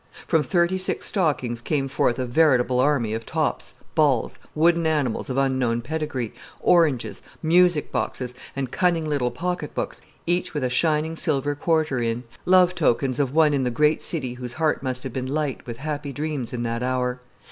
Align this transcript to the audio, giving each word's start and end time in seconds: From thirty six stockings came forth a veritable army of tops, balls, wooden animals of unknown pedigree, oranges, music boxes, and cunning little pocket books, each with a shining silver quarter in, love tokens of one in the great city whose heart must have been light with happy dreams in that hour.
From 0.25 0.41
thirty 0.41 0.79
six 0.79 1.05
stockings 1.05 1.61
came 1.61 1.87
forth 1.87 2.17
a 2.17 2.25
veritable 2.25 2.79
army 2.79 3.13
of 3.13 3.23
tops, 3.23 3.75
balls, 3.93 4.39
wooden 4.55 4.87
animals 4.87 5.29
of 5.29 5.37
unknown 5.37 5.81
pedigree, 5.81 6.33
oranges, 6.59 7.21
music 7.43 7.91
boxes, 7.91 8.33
and 8.55 8.71
cunning 8.71 9.05
little 9.05 9.29
pocket 9.29 9.75
books, 9.75 10.01
each 10.25 10.55
with 10.55 10.63
a 10.63 10.69
shining 10.71 11.15
silver 11.15 11.53
quarter 11.53 11.99
in, 12.01 12.23
love 12.47 12.73
tokens 12.73 13.19
of 13.19 13.35
one 13.35 13.53
in 13.53 13.63
the 13.63 13.69
great 13.69 14.01
city 14.01 14.33
whose 14.33 14.53
heart 14.53 14.81
must 14.81 15.03
have 15.03 15.13
been 15.13 15.27
light 15.31 15.67
with 15.67 15.77
happy 15.77 16.11
dreams 16.11 16.51
in 16.51 16.63
that 16.63 16.81
hour. 16.81 17.19